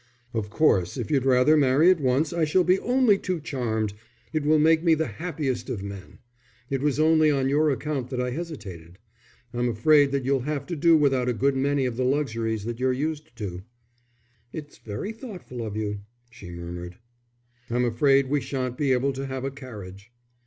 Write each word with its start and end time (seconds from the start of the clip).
"Of 0.33 0.49
course, 0.49 0.97
if 0.97 1.11
you'd 1.11 1.25
rather 1.25 1.55
marry 1.55 1.91
at 1.91 1.99
once, 1.99 2.33
I 2.33 2.43
shall 2.43 2.63
be 2.63 2.79
only 2.79 3.19
too 3.19 3.39
charmed. 3.39 3.93
It 4.33 4.43
will 4.43 4.57
make 4.57 4.83
me 4.83 4.95
the 4.95 5.05
happiest 5.05 5.69
of 5.69 5.83
men. 5.83 6.17
It 6.71 6.81
was 6.81 6.99
only 6.99 7.29
on 7.29 7.49
your 7.49 7.69
account 7.69 8.09
that 8.09 8.19
I 8.19 8.31
hesitated. 8.31 8.97
I'm 9.53 9.69
afraid 9.69 10.11
that 10.11 10.25
you'll 10.25 10.39
have 10.39 10.65
to 10.65 10.75
do 10.75 10.97
without 10.97 11.29
a 11.29 11.33
good 11.33 11.55
many 11.55 11.85
of 11.85 11.97
the 11.97 12.03
luxuries 12.03 12.65
that 12.65 12.79
you're 12.79 12.91
used 12.91 13.35
to." 13.35 13.61
"It's 14.51 14.79
very 14.79 15.11
thoughtful 15.11 15.61
of 15.63 15.77
you," 15.77 15.99
she 16.31 16.49
murmured. 16.49 16.97
"I'm 17.69 17.85
afraid 17.85 18.27
we 18.27 18.41
shan't 18.41 18.79
be 18.79 18.93
able 18.93 19.13
to 19.13 19.27
have 19.27 19.43
a 19.45 19.51
carriage." 19.51 20.11